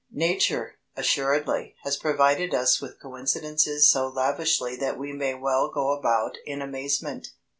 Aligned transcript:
Nature, 0.13 0.79
assuredly, 0.97 1.75
has 1.83 1.95
provided 1.95 2.55
us 2.55 2.81
with 2.81 2.99
coincidences 2.99 3.87
so 3.87 4.07
lavishly 4.07 4.75
that 4.75 4.97
we 4.97 5.13
may 5.13 5.35
well 5.35 5.69
go 5.69 5.91
about 5.91 6.39
in 6.43 6.59
amazement. 6.59 7.27